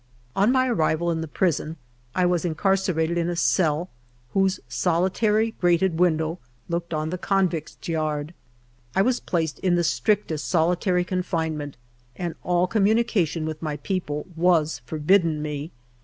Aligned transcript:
On 0.35 0.51
my 0.51 0.67
arrival 0.67 1.11
in 1.11 1.21
the 1.21 1.27
prison 1.27 1.77
I 2.15 2.25
was 2.25 2.43
incarcerated 2.43 3.19
in 3.19 3.29
a 3.29 3.35
cell 3.35 3.87
whose 4.33 4.59
solitary 4.67 5.51
grated 5.61 5.99
window 5.99 6.39
looked 6.69 6.91
on 6.91 7.09
ALFRED 7.09 7.09
DREYFUS 7.11 7.11
ii 7.11 7.11
the 7.11 7.27
convicts' 7.75 7.87
yard. 7.87 8.33
I 8.95 9.03
was 9.03 9.19
placed 9.19 9.59
in 9.59 9.75
the 9.75 9.83
strictest 9.83 10.47
solitary 10.49 11.03
confinement 11.03 11.77
and 12.15 12.33
all 12.41 12.65
communication 12.65 13.45
with 13.45 13.61
my 13.61 13.77
people 13.77 14.25
was 14.35 14.81
forbidden 14.87 15.39
me. 15.39 15.69